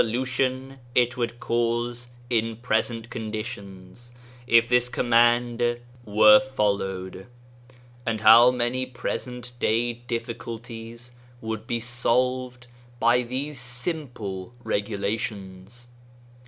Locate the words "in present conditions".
2.27-4.11